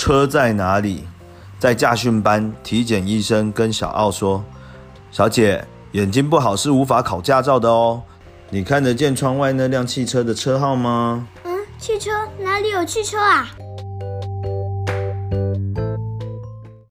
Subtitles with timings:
[0.00, 1.04] 车在哪里？
[1.58, 3.06] 在驾训班体检。
[3.06, 4.42] 医生跟小奥说：
[5.12, 8.00] 「小姐，眼睛不好，是无法考驾照的哦。
[8.48, 13.50] 你看得见窗外那辆汽车的车号吗？」嗯，汽车哪里有汽车啊？